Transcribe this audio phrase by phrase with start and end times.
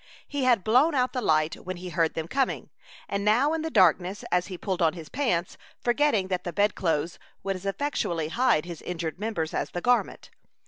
[0.27, 2.71] He had blown out the light when he heard them coming,
[3.07, 7.19] and now in the darkness he pulled on his pants, forgetting that the bed clothes
[7.43, 10.31] would as effectually hide his injured members as the garment.